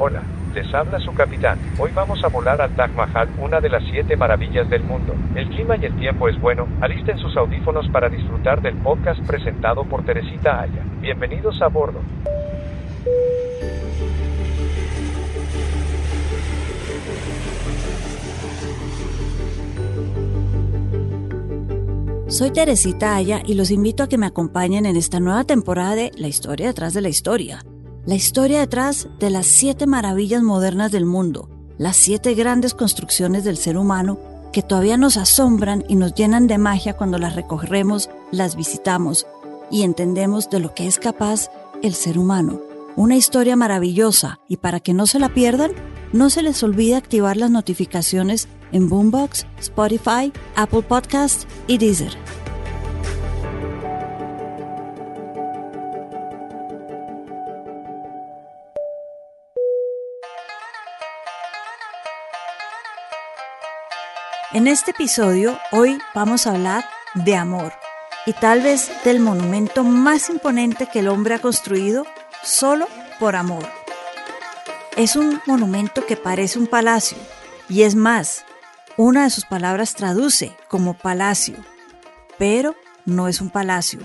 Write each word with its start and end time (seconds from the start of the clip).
Hola, 0.00 0.22
les 0.54 0.72
habla 0.72 1.00
su 1.00 1.12
capitán. 1.12 1.58
Hoy 1.76 1.90
vamos 1.92 2.22
a 2.22 2.28
volar 2.28 2.62
al 2.62 2.70
Taj 2.76 2.94
Mahal, 2.94 3.28
una 3.40 3.60
de 3.60 3.68
las 3.68 3.82
siete 3.90 4.16
maravillas 4.16 4.70
del 4.70 4.84
mundo. 4.84 5.12
El 5.34 5.48
clima 5.48 5.76
y 5.76 5.86
el 5.86 5.96
tiempo 5.96 6.28
es 6.28 6.40
bueno, 6.40 6.68
alisten 6.80 7.18
sus 7.18 7.36
audífonos 7.36 7.88
para 7.88 8.08
disfrutar 8.08 8.62
del 8.62 8.76
podcast 8.76 9.20
presentado 9.26 9.82
por 9.84 10.04
Teresita 10.04 10.60
Aya. 10.60 10.84
Bienvenidos 11.00 11.60
a 11.62 11.66
bordo. 11.66 11.98
Soy 22.28 22.52
Teresita 22.52 23.16
Aya 23.16 23.42
y 23.44 23.54
los 23.54 23.72
invito 23.72 24.04
a 24.04 24.08
que 24.08 24.16
me 24.16 24.26
acompañen 24.26 24.86
en 24.86 24.94
esta 24.94 25.18
nueva 25.18 25.42
temporada 25.42 25.96
de 25.96 26.12
La 26.14 26.28
historia 26.28 26.68
detrás 26.68 26.94
de 26.94 27.00
la 27.00 27.08
historia. 27.08 27.64
La 28.08 28.14
historia 28.14 28.60
detrás 28.60 29.06
de 29.18 29.28
las 29.28 29.44
siete 29.44 29.86
maravillas 29.86 30.42
modernas 30.42 30.90
del 30.90 31.04
mundo, 31.04 31.50
las 31.76 31.94
siete 31.98 32.32
grandes 32.32 32.72
construcciones 32.72 33.44
del 33.44 33.58
ser 33.58 33.76
humano 33.76 34.18
que 34.50 34.62
todavía 34.62 34.96
nos 34.96 35.18
asombran 35.18 35.84
y 35.90 35.94
nos 35.94 36.14
llenan 36.14 36.46
de 36.46 36.56
magia 36.56 36.96
cuando 36.96 37.18
las 37.18 37.36
recorremos, 37.36 38.08
las 38.30 38.56
visitamos 38.56 39.26
y 39.70 39.82
entendemos 39.82 40.48
de 40.48 40.58
lo 40.58 40.74
que 40.74 40.86
es 40.86 40.98
capaz 40.98 41.50
el 41.82 41.92
ser 41.92 42.18
humano. 42.18 42.62
Una 42.96 43.14
historia 43.14 43.56
maravillosa 43.56 44.40
y 44.48 44.56
para 44.56 44.80
que 44.80 44.94
no 44.94 45.06
se 45.06 45.18
la 45.18 45.28
pierdan, 45.28 45.72
no 46.14 46.30
se 46.30 46.42
les 46.42 46.62
olvide 46.62 46.96
activar 46.96 47.36
las 47.36 47.50
notificaciones 47.50 48.48
en 48.72 48.88
Boombox, 48.88 49.44
Spotify, 49.60 50.32
Apple 50.56 50.80
Podcast 50.80 51.44
y 51.66 51.76
Deezer. 51.76 52.16
En 64.54 64.66
este 64.66 64.92
episodio, 64.92 65.58
hoy 65.72 65.98
vamos 66.14 66.46
a 66.46 66.52
hablar 66.52 66.86
de 67.14 67.36
amor 67.36 67.74
y 68.24 68.32
tal 68.32 68.62
vez 68.62 68.90
del 69.04 69.20
monumento 69.20 69.84
más 69.84 70.30
imponente 70.30 70.88
que 70.90 71.00
el 71.00 71.08
hombre 71.08 71.34
ha 71.34 71.38
construido 71.38 72.06
solo 72.42 72.88
por 73.20 73.36
amor. 73.36 73.68
Es 74.96 75.16
un 75.16 75.38
monumento 75.44 76.06
que 76.06 76.16
parece 76.16 76.58
un 76.58 76.66
palacio 76.66 77.18
y 77.68 77.82
es 77.82 77.94
más, 77.94 78.46
una 78.96 79.24
de 79.24 79.30
sus 79.30 79.44
palabras 79.44 79.94
traduce 79.94 80.56
como 80.68 80.94
palacio, 80.94 81.56
pero 82.38 82.74
no 83.04 83.28
es 83.28 83.42
un 83.42 83.50
palacio, 83.50 84.00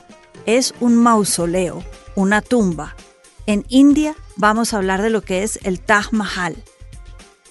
es 0.46 0.74
un 0.82 0.98
mausoleo, 0.98 1.86
una 2.16 2.42
tumba. 2.42 2.98
En 3.46 3.64
India 3.70 4.14
vamos 4.36 4.74
a 4.74 4.78
hablar 4.78 5.02
de 5.04 5.10
lo 5.10 5.22
que 5.22 5.44
es 5.44 5.58
el 5.64 5.80
Taj 5.80 6.12
Mahal, 6.12 6.62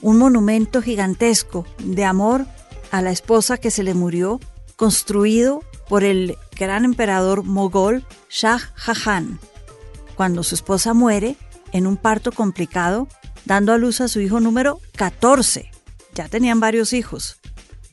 un 0.02 0.18
monumento 0.18 0.82
gigantesco 0.82 1.64
de 1.78 2.04
amor 2.04 2.44
a 2.92 3.00
la 3.00 3.10
esposa 3.10 3.56
que 3.56 3.72
se 3.72 3.82
le 3.82 3.94
murió, 3.94 4.38
construido 4.76 5.64
por 5.88 6.04
el 6.04 6.36
gran 6.56 6.84
emperador 6.84 7.42
mogol 7.42 8.06
Shah 8.30 8.60
Jahan. 8.76 9.40
Cuando 10.14 10.44
su 10.44 10.54
esposa 10.54 10.92
muere 10.92 11.36
en 11.72 11.86
un 11.86 11.96
parto 11.96 12.32
complicado, 12.32 13.08
dando 13.46 13.72
a 13.72 13.78
luz 13.78 14.00
a 14.02 14.08
su 14.08 14.20
hijo 14.20 14.40
número 14.40 14.78
14. 14.96 15.70
Ya 16.14 16.28
tenían 16.28 16.60
varios 16.60 16.92
hijos. 16.92 17.40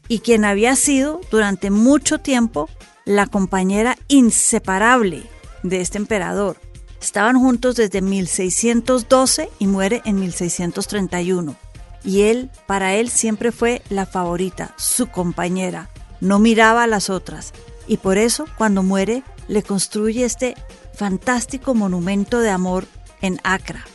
Y 0.09 0.19
quien 0.19 0.43
había 0.43 0.75
sido 0.75 1.21
durante 1.31 1.71
mucho 1.71 2.19
tiempo 2.19 2.69
la 3.05 3.25
compañera 3.25 3.97
inseparable 4.09 5.23
de 5.63 5.79
este 5.79 5.97
emperador. 5.97 6.57
Estaban 7.01 7.39
juntos 7.39 7.77
desde 7.77 8.01
1612 8.01 9.49
y 9.59 9.67
muere 9.67 10.01
en 10.03 10.19
1631 10.19 11.68
y 12.03 12.21
él, 12.21 12.49
para 12.65 12.95
él 12.95 13.09
siempre 13.09 13.51
fue 13.51 13.81
la 13.89 14.05
favorita, 14.05 14.73
su 14.77 15.07
compañera, 15.07 15.89
no 16.21 16.39
miraba 16.39 16.83
a 16.83 16.87
las 16.87 17.09
otras, 17.09 17.53
y 17.87 17.97
por 17.97 18.17
eso 18.17 18.45
cuando 18.57 18.83
muere 18.83 19.23
le 19.47 19.63
construye 19.63 20.25
este 20.25 20.55
fantástico 20.93 21.73
monumento 21.73 22.39
de 22.39 22.49
amor 22.49 22.85
en 23.21 23.39
Accra. 23.43 23.85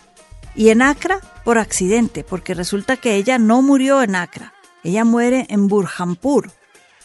Y 0.55 0.71
en 0.71 0.83
Accra 0.83 1.21
por 1.45 1.59
accidente, 1.59 2.25
porque 2.25 2.55
resulta 2.55 2.97
que 2.97 3.17
ella 3.17 3.39
no 3.39 3.63
murió 3.63 4.03
en 4.03 4.15
Accra, 4.15 4.55
ella 4.83 5.05
muere 5.05 5.47
en 5.49 5.69
Burhanpur, 5.69 6.51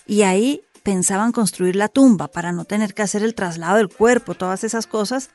y 0.06 0.24
ahí 0.24 0.62
pensaban 0.84 1.32
construir 1.32 1.76
la 1.76 1.88
tumba 1.88 2.30
para 2.30 2.52
no 2.52 2.66
tener 2.66 2.94
que 2.94 3.04
hacer 3.04 3.24
el 3.24 3.36
traslado 3.36 3.78
del 3.78 3.90
cuerpo, 3.90 4.36
todas 4.36 4.64
esas 4.64 4.88
cosas, 4.88 5.30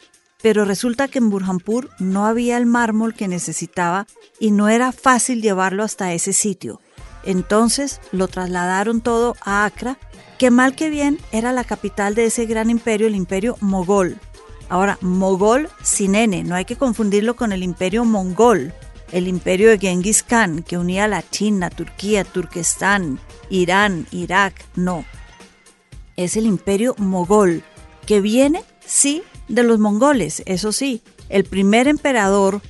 pero 0.45 0.67
resulta 0.67 1.09
que 1.09 1.21
en 1.21 1.31
Burhanpur 1.31 1.89
no 1.99 2.27
había 2.27 2.59
el 2.59 2.67
mármol 2.67 3.15
que 3.15 3.29
necesitaba 3.29 4.07
y 4.39 4.51
no 4.51 4.69
era 4.69 4.93
fácil 4.93 5.41
llevarlo 5.41 5.83
hasta 5.83 6.13
ese 6.13 6.35
sitio. 6.35 6.83
Entonces 7.25 7.99
lo 8.13 8.29
trasladaron 8.29 9.01
todo 9.01 9.37
a 9.41 9.65
Accra, 9.65 9.97
que 10.37 10.51
mal 10.51 10.77
que 10.77 10.91
bien 10.91 11.19
era 11.33 11.51
la 11.53 11.65
capital 11.65 12.15
de 12.15 12.27
ese 12.27 12.45
gran 12.45 12.69
imperio, 12.69 13.07
el 13.07 13.15
imperio 13.15 13.57
mogol. 13.63 14.19
Ahora, 14.69 14.99
mogol 15.01 15.71
sin 15.83 16.15
N, 16.15 16.45
no 16.45 16.57
hay 16.57 16.67
que 16.67 16.77
confundirlo 16.77 17.37
con 17.37 17.51
el 17.53 17.63
imperio 17.63 18.05
mongol, 18.05 18.75
el 19.13 19.29
imperio 19.29 19.71
de 19.71 19.79
Genghis 19.79 20.23
Khan, 20.23 20.63
que 20.63 20.77
unía 20.77 21.09
la 21.09 21.27
China, 21.27 21.71
Turquía, 21.71 22.23
Turquestán, 22.23 23.19
Irán, 23.49 24.07
Irak, 24.11 24.63
no. 24.75 25.07
Es 26.17 26.37
el 26.37 26.45
imperio 26.45 26.95
mogol, 26.99 27.63
que 28.05 28.21
viene, 28.21 28.63
sí, 28.85 29.23
de 29.49 29.63
los 29.63 29.79
mongoles, 29.79 30.43
eso 30.47 30.73
sí. 30.73 31.03
El 31.29 31.45
primer 31.45 31.89
emperador, 31.89 32.61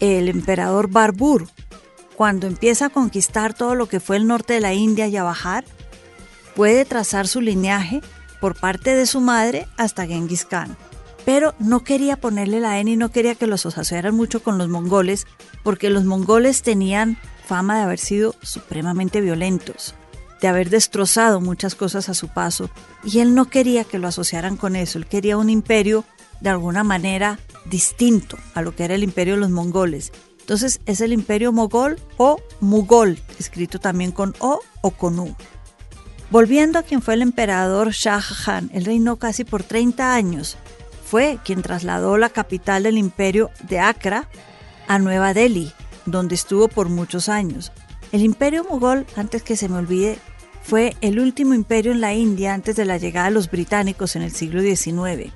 el 0.00 0.28
emperador 0.28 0.88
Barbur, 0.88 1.48
cuando 2.16 2.46
empieza 2.46 2.86
a 2.86 2.90
conquistar 2.90 3.54
todo 3.54 3.74
lo 3.74 3.86
que 3.86 4.00
fue 4.00 4.16
el 4.16 4.26
norte 4.26 4.54
de 4.54 4.60
la 4.60 4.74
India 4.74 5.06
y 5.06 5.16
a 5.16 5.22
bajar, 5.22 5.64
puede 6.56 6.84
trazar 6.84 7.28
su 7.28 7.40
linaje 7.40 8.00
por 8.40 8.58
parte 8.58 8.94
de 8.94 9.06
su 9.06 9.20
madre 9.20 9.68
hasta 9.76 10.06
Genghis 10.06 10.44
Khan. 10.44 10.76
Pero 11.24 11.54
no 11.58 11.84
quería 11.84 12.16
ponerle 12.16 12.58
la 12.58 12.80
N 12.80 12.90
y 12.90 12.96
no 12.96 13.10
quería 13.10 13.34
que 13.34 13.46
los 13.46 13.66
asociaran 13.66 14.14
mucho 14.14 14.42
con 14.42 14.58
los 14.58 14.68
mongoles, 14.68 15.26
porque 15.62 15.90
los 15.90 16.04
mongoles 16.04 16.62
tenían 16.62 17.18
fama 17.46 17.76
de 17.76 17.82
haber 17.84 17.98
sido 17.98 18.34
supremamente 18.42 19.20
violentos, 19.20 19.94
de 20.40 20.48
haber 20.48 20.70
destrozado 20.70 21.40
muchas 21.40 21.74
cosas 21.74 22.08
a 22.08 22.14
su 22.14 22.28
paso, 22.28 22.70
y 23.04 23.20
él 23.20 23.34
no 23.34 23.46
quería 23.46 23.84
que 23.84 23.98
lo 23.98 24.08
asociaran 24.08 24.56
con 24.56 24.74
eso, 24.74 24.98
él 24.98 25.06
quería 25.06 25.36
un 25.36 25.50
imperio 25.50 26.04
de 26.40 26.50
alguna 26.50 26.84
manera 26.84 27.38
distinto 27.64 28.38
a 28.54 28.62
lo 28.62 28.74
que 28.74 28.84
era 28.84 28.94
el 28.94 29.02
imperio 29.02 29.34
de 29.34 29.40
los 29.40 29.50
mongoles. 29.50 30.12
Entonces 30.40 30.80
es 30.86 31.00
el 31.00 31.12
imperio 31.12 31.52
mogol 31.52 31.98
o 32.16 32.40
mugol, 32.60 33.18
escrito 33.38 33.78
también 33.78 34.12
con 34.12 34.34
O 34.38 34.60
o 34.80 34.90
con 34.90 35.18
U. 35.18 35.36
Volviendo 36.30 36.78
a 36.78 36.82
quien 36.82 37.02
fue 37.02 37.14
el 37.14 37.22
emperador 37.22 37.90
Shah 37.90 38.20
Jahan, 38.20 38.70
él 38.72 38.84
reinó 38.84 39.16
casi 39.16 39.44
por 39.44 39.62
30 39.62 40.14
años. 40.14 40.56
Fue 41.04 41.38
quien 41.44 41.62
trasladó 41.62 42.18
la 42.18 42.28
capital 42.28 42.82
del 42.82 42.98
imperio 42.98 43.50
de 43.68 43.80
Accra 43.80 44.28
a 44.86 44.98
Nueva 44.98 45.32
Delhi, 45.32 45.72
donde 46.06 46.34
estuvo 46.34 46.68
por 46.68 46.88
muchos 46.88 47.28
años. 47.28 47.72
El 48.12 48.22
imperio 48.22 48.64
mogol, 48.64 49.06
antes 49.16 49.42
que 49.42 49.56
se 49.56 49.68
me 49.68 49.76
olvide, 49.76 50.18
fue 50.62 50.96
el 51.00 51.18
último 51.18 51.54
imperio 51.54 51.92
en 51.92 52.00
la 52.00 52.14
India 52.14 52.52
antes 52.52 52.76
de 52.76 52.84
la 52.84 52.98
llegada 52.98 53.28
de 53.28 53.34
los 53.34 53.50
británicos 53.50 54.16
en 54.16 54.22
el 54.22 54.32
siglo 54.32 54.60
XIX 54.60 55.32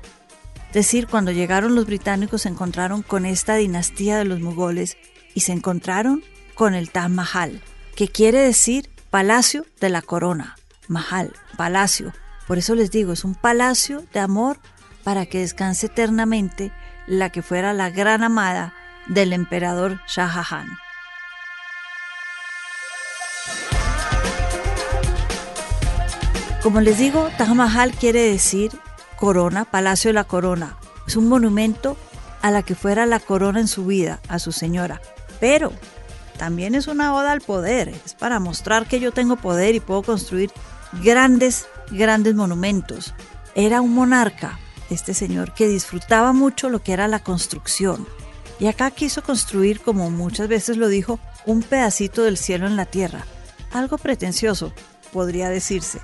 decir, 0.73 1.07
cuando 1.07 1.33
llegaron 1.33 1.75
los 1.75 1.87
británicos 1.87 2.43
se 2.43 2.49
encontraron 2.49 3.03
con 3.03 3.27
esta 3.27 3.57
dinastía 3.57 4.17
de 4.19 4.25
los 4.25 4.41
mugoles 4.41 4.97
y 5.35 5.41
se 5.41 5.53
encontraron 5.53 6.23
con 6.55 6.75
el 6.75 6.91
Taj 6.91 7.09
Mahal, 7.09 7.61
que 7.95 8.09
quiere 8.09 8.39
decir 8.39 8.91
palacio 9.11 9.67
de 9.81 9.91
la 9.91 10.03
corona. 10.03 10.57
Mahal, 10.89 11.33
palacio. 11.57 12.13
Por 12.47 12.59
eso 12.59 12.75
les 12.75 12.91
digo, 12.91 13.13
es 13.13 13.25
un 13.25 13.35
palacio 13.35 14.05
de 14.13 14.21
amor 14.21 14.59
para 15.05 15.27
que 15.27 15.41
descanse 15.41 15.87
eternamente 15.87 16.73
la 17.07 17.31
que 17.31 17.43
fuera 17.43 17.73
la 17.73 17.91
gran 17.91 18.23
amada 18.23 18.75
del 19.09 19.33
emperador 19.33 20.01
Shah 20.07 20.29
Jahan. 20.29 20.69
Como 26.63 26.81
les 26.81 26.97
digo, 26.99 27.29
Taj 27.37 27.55
Mahal 27.55 27.91
quiere 27.93 28.21
decir 28.21 28.71
corona, 29.23 29.65
Palacio 29.65 30.09
de 30.09 30.15
la 30.15 30.25
Corona. 30.25 30.77
Es 31.07 31.15
un 31.15 31.29
monumento 31.29 31.97
a 32.41 32.51
la 32.51 32.65
que 32.65 32.75
fuera 32.75 33.07
la 33.07 33.21
corona 33.21 33.61
en 33.61 33.69
su 33.69 33.87
vida, 33.87 34.19
a 34.27 34.41
su 34.41 34.51
señora. 34.51 35.01
Pero 35.39 35.71
también 36.39 36.75
es 36.75 36.89
una 36.89 37.15
oda 37.15 37.31
al 37.31 37.41
poder, 37.41 37.91
es 38.05 38.15
para 38.15 38.41
mostrar 38.41 38.89
que 38.89 38.99
yo 38.99 39.13
tengo 39.13 39.37
poder 39.37 39.77
y 39.77 39.81
puedo 39.81 40.03
construir 40.03 40.51
grandes, 41.05 41.67
grandes 41.93 42.35
monumentos. 42.35 43.15
Era 43.55 43.81
un 43.81 43.95
monarca, 43.95 44.59
este 44.91 45.15
señor, 45.15 45.55
que 45.55 45.69
disfrutaba 45.69 46.33
mucho 46.33 46.69
lo 46.69 46.83
que 46.83 46.93
era 46.93 47.07
la 47.07 47.23
construcción. 47.23 48.09
Y 48.59 48.67
acá 48.67 48.91
quiso 48.91 49.23
construir, 49.23 49.83
como 49.83 50.11
muchas 50.11 50.49
veces 50.49 50.79
lo 50.79 50.89
dijo, 50.89 51.21
un 51.47 51.63
pedacito 51.63 52.25
del 52.25 52.39
cielo 52.39 52.67
en 52.67 52.75
la 52.75 52.87
tierra. 52.87 53.25
Algo 53.73 53.99
pretencioso, 53.99 54.73
podría 55.13 55.49
decirse. 55.49 56.01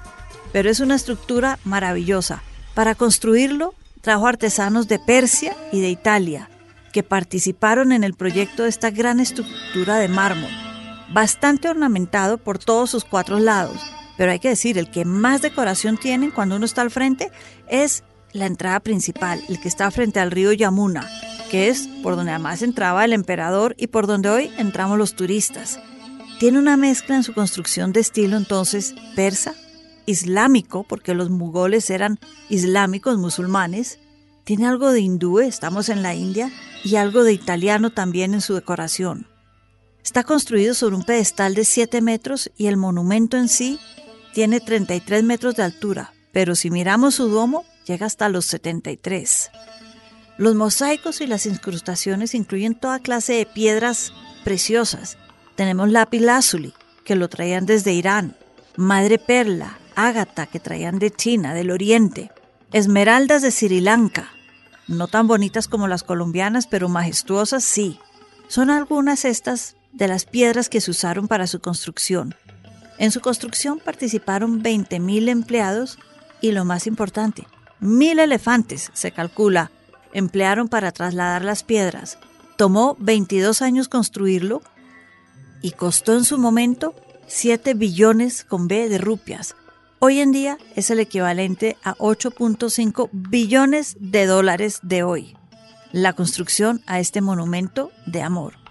Pero 0.53 0.71
es 0.71 0.79
una 0.79 0.94
estructura 0.94 1.59
maravillosa, 1.64 2.44
para 2.79 2.95
construirlo, 2.95 3.75
trajo 4.03 4.29
artesanos 4.29 4.87
de 4.87 5.01
Persia 5.01 5.57
y 5.73 5.81
de 5.81 5.91
Italia. 5.91 6.49
que 6.93 7.03
participaron 7.03 7.91
en 7.91 8.05
el 8.05 8.15
proyecto 8.15 8.63
de 8.63 8.69
esta 8.69 8.91
gran 8.91 9.19
estructura 9.19 9.97
de 9.97 10.07
mármol, 10.07 10.51
bastante 11.13 11.69
ornamentado 11.69 12.39
por 12.39 12.59
todos 12.59 12.91
sus 12.91 13.05
cuatro 13.05 13.41
lados. 13.41 13.81
Pero 14.17 14.31
hay 14.31 14.39
que 14.39 14.51
decir, 14.51 14.79
el 14.79 14.91
que 14.91 15.05
más 15.05 15.43
decoración 15.43 15.97
tiene 15.97 16.31
cuando 16.31 16.55
uno 16.55 16.65
está 16.65 16.83
al 16.83 16.93
frente 16.93 17.33
es 17.69 18.05
la 18.33 18.47
entrada 18.47 18.79
principal, 18.79 19.43
el 19.49 19.61
que 19.61 19.67
está 19.67 19.91
frente 19.91 20.21
al 20.21 20.31
río 20.31 20.53
Yamuna, 20.53 21.05
que 21.51 21.69
es 21.69 21.89
por 22.05 22.15
donde 22.15 22.31
además 22.31 22.63
entraba 22.63 23.05
el 23.05 23.13
emperador 23.13 23.75
y 23.77 23.89
por 23.89 24.07
donde 24.07 24.31
hoy 24.31 24.51
entramos 24.57 24.99
los 24.99 25.15
turistas. 25.15 25.81
Tiene 26.39 26.61
una 26.61 26.77
mezcla 26.77 27.17
en 27.17 27.25
su 27.25 27.35
construcción 27.35 27.93
de 27.93 28.01
estilo 28.01 28.37
entonces 28.37 28.95
persa, 29.17 29.55
islámico, 30.09 30.85
porque 30.85 31.15
los 31.15 31.29
mugoles 31.29 31.91
eran 31.91 32.19
islámicos 32.49 33.19
musulmanes, 33.19 33.99
tiene 34.45 34.67
algo 34.67 34.91
de 34.91 35.01
hindú, 35.01 35.41
estamos 35.41 35.91
en 35.91 36.03
la 36.03 36.15
India, 36.15 36.51
y 36.83 36.97
algo 36.97 37.23
de 37.23 37.35
italiano 37.35 37.91
también 37.91 38.33
en 38.33 38.41
su 38.41 38.55
decoración. 38.55 39.27
Está 40.03 40.25
construido 40.25 40.73
sobre 40.73 40.97
un 40.97 41.05
pedestal 41.05 41.55
de 41.55 41.67
7 41.67 42.01
metros 42.01 42.51
y 42.57 42.69
el 42.69 42.79
monumento 42.79 43.37
en 43.37 43.49
sí 43.49 43.79
tiene 44.33 44.61
33 44.61 45.23
metros 45.23 45.55
de 45.57 45.65
altura, 45.65 46.15
pero 46.33 46.55
si 46.55 46.71
miramos 46.71 47.17
su 47.17 47.29
domo, 47.29 47.65
llega 47.85 48.07
hasta 48.07 48.31
los 48.31 48.47
73. 48.47 49.51
Los 50.39 50.55
mosaicos 50.55 51.21
y 51.21 51.27
las 51.27 51.45
incrustaciones 51.45 52.35
incluyen 52.35 52.75
toda 52.75 53.01
clase 53.01 53.35
de 53.35 53.45
piedras 53.45 54.13
preciosas. 54.45 55.19
Tenemos 55.57 55.91
lápiz 55.91 56.21
lazuli, 56.21 56.73
que 57.05 57.17
lo 57.17 57.29
traían 57.29 57.67
desde 57.67 57.93
Irán, 57.93 58.37
madre 58.77 59.19
perla, 59.19 59.79
ágata, 59.99 60.47
que 60.47 60.61
traían 60.61 60.99
de 60.99 61.11
China, 61.11 61.55
del 61.55 61.71
Oriente, 61.71 62.31
esmeraldas 62.73 63.43
de 63.43 63.50
Sri 63.50 63.81
Lanka, 63.81 64.31
no 64.87 65.09
tan 65.09 65.27
bonitas 65.27 65.67
como 65.67 65.89
las 65.89 66.05
colombianas, 66.05 66.67
pero 66.67 66.89
majestuosas 66.89 67.65
sí. 67.65 67.99
Son 68.47 68.71
algunas 68.71 69.25
estas 69.25 69.77
de 69.93 70.09
las 70.09 70.25
piedras 70.25 70.69
que 70.69 70.81
se 70.81 70.93
usaron 70.93 71.29
para 71.29 71.47
su 71.47 71.61
construcción. 71.61 72.35
En 72.99 73.11
su 73.11 73.21
construcción 73.21 73.81
participaron 73.85 74.62
20.000 74.62 75.29
empleados 75.29 75.99
y 76.41 76.53
lo 76.53 76.65
más 76.65 76.87
importante, 76.87 77.47
mil 77.81 78.19
elefantes, 78.19 78.91
se 78.95 79.11
calcula, 79.11 79.71
emplearon 80.12 80.69
para 80.69 80.93
trasladar 80.93 81.45
las 81.45 81.65
piedras. 81.65 82.19
Tomó 82.56 82.97
22 83.00 83.62
años 83.62 83.89
construirlo 83.89 84.62
y 85.61 85.73
costó 85.73 86.15
en 86.15 86.25
su 86.25 86.39
momento 86.39 86.95
7 87.27 87.75
billones 87.75 88.45
con 88.45 88.69
B 88.69 88.89
de 88.89 88.99
rupias, 88.99 89.55
hoy 89.99 90.21
en 90.21 90.33
día 90.33 90.59
es 90.77 90.91
el 90.91 91.00
equivalente 91.00 91.77
a 91.83 91.95
8.5 91.97 93.09
billones 93.12 93.97
de 94.00 94.27
dólares 94.27 94.81
de 94.83 95.03
hoy. 95.03 95.37
La 95.93 96.12
construcción 96.12 96.83
a 96.87 97.00
este 97.00 97.21
monumento 97.21 97.91
de 98.06 98.23
amor. 98.23 98.68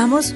Estamos 0.00 0.34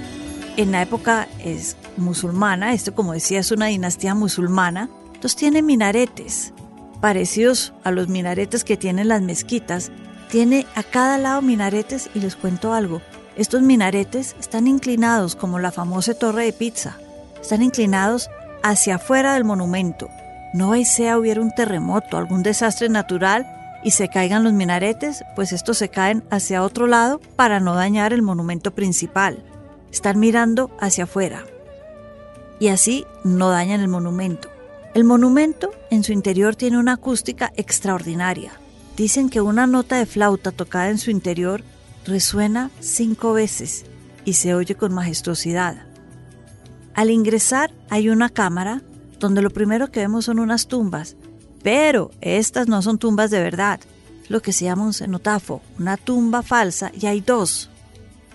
en 0.59 0.73
la 0.73 0.83
época 0.83 1.27
es 1.43 1.79
musulmana, 1.97 2.75
esto 2.75 2.95
como 2.95 3.15
decía 3.15 3.41
es 3.41 3.51
una 3.51 3.65
dinastía 3.65 4.15
musulmana, 4.15 4.91
entonces 5.07 5.37
tiene 5.37 5.63
minaretes 5.63 6.53
parecidos 7.01 7.73
a 7.83 7.91
los 7.91 8.09
minaretes 8.09 8.63
que 8.63 8.77
tienen 8.77 9.09
las 9.09 9.23
mezquitas. 9.23 9.91
Tiene 10.29 10.67
a 10.75 10.83
cada 10.83 11.17
lado 11.17 11.41
minaretes 11.41 12.11
y 12.15 12.21
les 12.21 12.37
cuento 12.37 12.75
algo. 12.75 13.01
Estos 13.37 13.63
minaretes 13.63 14.37
están 14.39 14.67
inclinados 14.67 15.35
como 15.35 15.59
la 15.59 15.73
famosa 15.73 16.13
torre 16.13 16.45
de 16.45 16.53
pizza. 16.53 16.99
Están 17.41 17.63
inclinados 17.63 18.29
hacia 18.63 18.97
afuera 18.97 19.33
del 19.33 19.45
monumento. 19.45 20.11
No 20.53 20.73
hay 20.73 20.85
sea 20.85 21.17
hubiera 21.17 21.41
un 21.41 21.55
terremoto, 21.55 22.19
algún 22.19 22.43
desastre 22.43 22.91
natural 22.91 23.47
y 23.83 23.93
se 23.93 24.11
caigan 24.11 24.45
los 24.45 24.53
minaretes, 24.53 25.25
pues 25.35 25.53
estos 25.55 25.79
se 25.79 25.89
caen 25.89 26.23
hacia 26.31 26.63
otro 26.63 26.87
lado 26.87 27.19
para 27.35 27.61
no 27.61 27.75
dañar 27.75 28.13
el 28.13 28.21
monumento 28.21 28.71
principal. 28.71 29.43
Están 29.94 30.19
mirando 30.19 30.70
hacia 30.81 31.05
afuera. 31.05 31.46
Y 32.58 32.69
así 32.69 33.06
no 33.23 33.49
dañan 33.49 33.81
el 33.81 33.88
monumento. 33.88 34.50
El 34.93 35.05
monumento 35.05 35.70
en 35.91 36.02
su 36.02 36.12
interior 36.12 36.56
tiene 36.56 36.79
una 36.79 36.94
acústica 36.94 37.52
extraordinaria. 37.56 38.52
Dicen 38.96 39.31
que 39.31 39.41
una 39.41 39.67
nota 39.67 39.96
de 39.96 40.06
flauta 40.06 40.50
tocada 40.50 40.91
en 40.91 40.99
su 40.99 41.11
interior 41.11 41.62
resuena 42.05 42.70
cinco 42.81 43.32
veces 43.32 43.87
y 44.25 44.35
se 44.35 44.55
oye 44.55 44.75
con 44.75 44.93
majestuosidad. 44.93 45.87
Al 46.94 47.11
ingresar 47.11 47.70
hay 47.88 48.08
una 48.08 48.29
cámara 48.29 48.82
donde 49.19 49.43
lo 49.43 49.50
primero 49.50 49.93
que 49.93 50.00
vemos 50.00 50.25
son 50.25 50.41
unas 50.41 50.67
tumbas 50.67 51.17
pero 51.64 52.11
estas 52.20 52.69
no 52.69 52.82
son 52.82 52.99
tumbas 52.99 53.31
de 53.31 53.41
verdad, 53.41 53.81
lo 54.29 54.43
que 54.43 54.52
se 54.52 54.67
llama 54.67 54.85
un 54.85 54.93
cenotafo, 54.93 55.62
una 55.79 55.96
tumba 55.96 56.43
falsa, 56.43 56.93
y 56.94 57.06
hay 57.06 57.23
dos, 57.23 57.70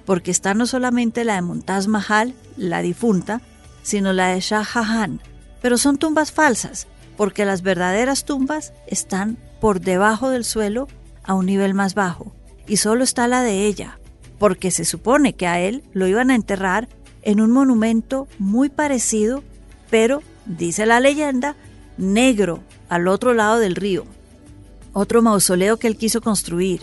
porque 0.09 0.31
está 0.31 0.55
no 0.55 0.65
solamente 0.65 1.23
la 1.23 1.35
de 1.35 1.43
Montaz 1.43 1.85
Mahal, 1.85 2.33
la 2.57 2.81
difunta, 2.81 3.41
sino 3.83 4.11
la 4.11 4.29
de 4.29 4.39
Shah 4.39 4.63
Jahan, 4.63 5.21
pero 5.61 5.77
son 5.77 5.99
tumbas 5.99 6.31
falsas, 6.31 6.87
porque 7.15 7.45
las 7.45 7.61
verdaderas 7.61 8.25
tumbas 8.25 8.73
están 8.87 9.37
por 9.61 9.81
debajo 9.81 10.31
del 10.31 10.45
suelo 10.45 10.87
a 11.21 11.35
un 11.35 11.45
nivel 11.45 11.75
más 11.75 11.93
bajo, 11.93 12.33
y 12.65 12.77
solo 12.77 13.03
está 13.03 13.27
la 13.27 13.43
de 13.43 13.67
ella, 13.67 13.99
porque 14.39 14.71
se 14.71 14.83
supone 14.83 15.33
que 15.33 15.45
a 15.45 15.59
él 15.59 15.83
lo 15.93 16.07
iban 16.07 16.31
a 16.31 16.35
enterrar 16.35 16.89
en 17.21 17.39
un 17.39 17.51
monumento 17.51 18.27
muy 18.39 18.69
parecido, 18.69 19.43
pero, 19.91 20.23
dice 20.47 20.87
la 20.87 20.99
leyenda, 20.99 21.55
negro, 21.99 22.63
al 22.89 23.07
otro 23.07 23.35
lado 23.35 23.59
del 23.59 23.75
río, 23.75 24.05
otro 24.91 25.21
mausoleo 25.21 25.77
que 25.77 25.85
él 25.85 25.97
quiso 25.97 26.19
construir. 26.19 26.81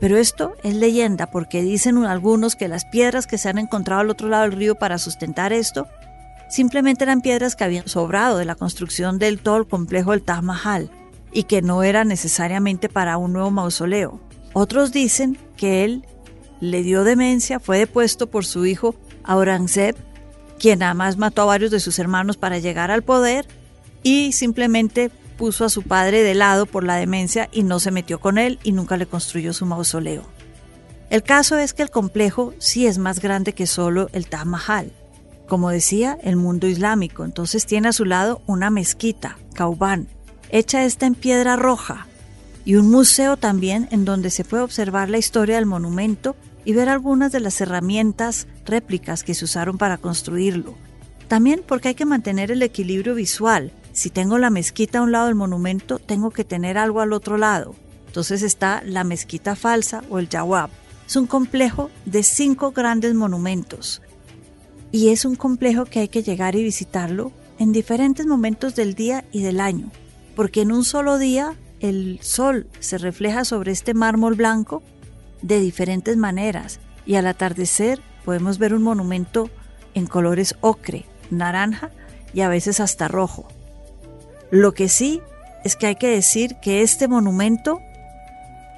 Pero 0.00 0.16
esto 0.16 0.54
es 0.62 0.74
leyenda 0.74 1.30
porque 1.30 1.62
dicen 1.62 2.04
algunos 2.04 2.56
que 2.56 2.68
las 2.68 2.84
piedras 2.84 3.26
que 3.26 3.38
se 3.38 3.48
han 3.48 3.58
encontrado 3.58 4.00
al 4.00 4.10
otro 4.10 4.28
lado 4.28 4.42
del 4.42 4.52
río 4.52 4.74
para 4.74 4.98
sustentar 4.98 5.52
esto 5.52 5.86
simplemente 6.48 7.04
eran 7.04 7.20
piedras 7.20 7.56
que 7.56 7.64
habían 7.64 7.88
sobrado 7.88 8.38
de 8.38 8.44
la 8.44 8.54
construcción 8.54 9.18
del 9.18 9.40
todo 9.40 9.56
el 9.56 9.66
complejo 9.66 10.10
del 10.10 10.22
Taj 10.22 10.42
Mahal 10.42 10.90
y 11.32 11.44
que 11.44 11.62
no 11.62 11.82
eran 11.82 12.08
necesariamente 12.08 12.88
para 12.88 13.16
un 13.16 13.32
nuevo 13.32 13.50
mausoleo. 13.50 14.20
Otros 14.52 14.92
dicen 14.92 15.36
que 15.56 15.84
él 15.84 16.04
le 16.60 16.82
dio 16.82 17.02
demencia, 17.02 17.58
fue 17.58 17.78
depuesto 17.78 18.28
por 18.28 18.44
su 18.44 18.66
hijo 18.66 18.94
Aurangzeb, 19.24 19.96
quien 20.58 20.82
además 20.82 21.16
mató 21.16 21.42
a 21.42 21.46
varios 21.46 21.70
de 21.70 21.80
sus 21.80 21.98
hermanos 21.98 22.36
para 22.36 22.58
llegar 22.58 22.90
al 22.90 23.02
poder 23.02 23.46
y 24.02 24.32
simplemente 24.32 25.10
puso 25.36 25.64
a 25.64 25.70
su 25.70 25.82
padre 25.82 26.22
de 26.22 26.34
lado 26.34 26.66
por 26.66 26.84
la 26.84 26.96
demencia 26.96 27.48
y 27.52 27.62
no 27.62 27.80
se 27.80 27.90
metió 27.90 28.20
con 28.20 28.38
él 28.38 28.58
y 28.62 28.72
nunca 28.72 28.96
le 28.96 29.06
construyó 29.06 29.52
su 29.52 29.66
mausoleo. 29.66 30.24
El 31.10 31.22
caso 31.22 31.58
es 31.58 31.74
que 31.74 31.82
el 31.82 31.90
complejo 31.90 32.54
sí 32.58 32.86
es 32.86 32.98
más 32.98 33.20
grande 33.20 33.52
que 33.52 33.66
solo 33.66 34.08
el 34.12 34.26
Taj 34.26 34.46
Mahal. 34.46 34.92
Como 35.46 35.70
decía, 35.70 36.18
el 36.22 36.36
mundo 36.36 36.66
islámico, 36.66 37.24
entonces 37.24 37.66
tiene 37.66 37.88
a 37.88 37.92
su 37.92 38.04
lado 38.04 38.40
una 38.46 38.70
mezquita, 38.70 39.38
Kauban, 39.54 40.08
hecha 40.50 40.84
esta 40.84 41.06
en 41.06 41.14
piedra 41.14 41.56
roja, 41.56 42.06
y 42.64 42.76
un 42.76 42.90
museo 42.90 43.36
también 43.36 43.88
en 43.90 44.04
donde 44.04 44.30
se 44.30 44.44
puede 44.44 44.62
observar 44.62 45.10
la 45.10 45.18
historia 45.18 45.56
del 45.56 45.66
monumento 45.66 46.34
y 46.64 46.72
ver 46.72 46.88
algunas 46.88 47.30
de 47.30 47.40
las 47.40 47.60
herramientas 47.60 48.46
réplicas 48.64 49.22
que 49.22 49.34
se 49.34 49.44
usaron 49.44 49.76
para 49.76 49.98
construirlo. 49.98 50.74
También 51.28 51.62
porque 51.66 51.88
hay 51.88 51.94
que 51.94 52.06
mantener 52.06 52.50
el 52.50 52.62
equilibrio 52.62 53.14
visual, 53.14 53.70
si 53.94 54.10
tengo 54.10 54.38
la 54.38 54.50
mezquita 54.50 54.98
a 54.98 55.02
un 55.02 55.12
lado 55.12 55.26
del 55.26 55.36
monumento, 55.36 56.00
tengo 56.00 56.32
que 56.32 56.44
tener 56.44 56.78
algo 56.78 57.00
al 57.00 57.12
otro 57.12 57.38
lado. 57.38 57.76
Entonces 58.08 58.42
está 58.42 58.82
la 58.84 59.04
mezquita 59.04 59.54
falsa 59.54 60.02
o 60.10 60.18
el 60.18 60.28
Jawab. 60.28 60.68
Es 61.06 61.14
un 61.14 61.28
complejo 61.28 61.90
de 62.04 62.24
cinco 62.24 62.72
grandes 62.72 63.14
monumentos. 63.14 64.02
Y 64.90 65.10
es 65.10 65.24
un 65.24 65.36
complejo 65.36 65.84
que 65.84 66.00
hay 66.00 66.08
que 66.08 66.24
llegar 66.24 66.56
y 66.56 66.64
visitarlo 66.64 67.30
en 67.60 67.70
diferentes 67.70 68.26
momentos 68.26 68.74
del 68.74 68.94
día 68.94 69.24
y 69.30 69.42
del 69.42 69.60
año. 69.60 69.92
Porque 70.34 70.62
en 70.62 70.72
un 70.72 70.84
solo 70.84 71.16
día 71.18 71.54
el 71.78 72.18
sol 72.20 72.66
se 72.80 72.98
refleja 72.98 73.44
sobre 73.44 73.70
este 73.70 73.94
mármol 73.94 74.34
blanco 74.34 74.82
de 75.40 75.60
diferentes 75.60 76.16
maneras. 76.16 76.80
Y 77.06 77.14
al 77.14 77.28
atardecer 77.28 78.00
podemos 78.24 78.58
ver 78.58 78.74
un 78.74 78.82
monumento 78.82 79.50
en 79.94 80.06
colores 80.06 80.56
ocre, 80.62 81.04
naranja 81.30 81.92
y 82.32 82.40
a 82.40 82.48
veces 82.48 82.80
hasta 82.80 83.06
rojo. 83.06 83.46
Lo 84.50 84.72
que 84.72 84.88
sí 84.88 85.20
es 85.64 85.76
que 85.76 85.86
hay 85.86 85.96
que 85.96 86.08
decir 86.08 86.56
que 86.56 86.82
este 86.82 87.08
monumento 87.08 87.80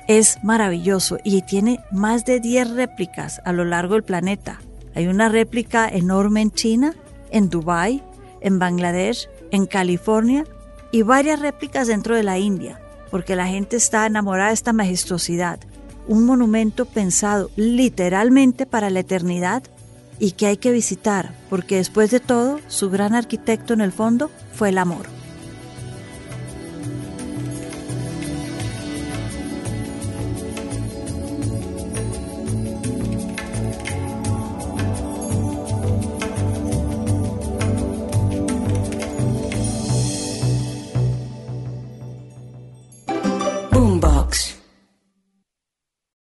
es 0.06 0.42
maravilloso 0.44 1.18
y 1.24 1.42
tiene 1.42 1.80
más 1.90 2.24
de 2.24 2.40
10 2.40 2.70
réplicas 2.70 3.40
a 3.44 3.52
lo 3.52 3.64
largo 3.64 3.94
del 3.94 4.04
planeta. 4.04 4.60
Hay 4.94 5.08
una 5.08 5.28
réplica 5.28 5.88
enorme 5.88 6.40
en 6.40 6.52
China, 6.52 6.94
en 7.30 7.50
Dubái, 7.50 8.02
en 8.40 8.58
Bangladesh, 8.58 9.28
en 9.50 9.66
California 9.66 10.44
y 10.92 11.02
varias 11.02 11.40
réplicas 11.40 11.88
dentro 11.88 12.14
de 12.14 12.22
la 12.22 12.38
India, 12.38 12.80
porque 13.10 13.36
la 13.36 13.46
gente 13.46 13.76
está 13.76 14.06
enamorada 14.06 14.48
de 14.48 14.54
esta 14.54 14.72
majestuosidad, 14.72 15.58
un 16.06 16.24
monumento 16.24 16.84
pensado 16.84 17.50
literalmente 17.56 18.64
para 18.64 18.90
la 18.90 19.00
eternidad 19.00 19.64
y 20.18 20.32
que 20.32 20.46
hay 20.46 20.56
que 20.56 20.70
visitar, 20.70 21.34
porque 21.50 21.76
después 21.76 22.10
de 22.10 22.20
todo, 22.20 22.60
su 22.68 22.90
gran 22.90 23.14
arquitecto 23.14 23.74
en 23.74 23.80
el 23.80 23.92
fondo 23.92 24.30
fue 24.54 24.70
el 24.70 24.78
amor. 24.78 25.15